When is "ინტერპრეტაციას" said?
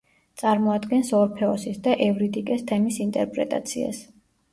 3.05-4.01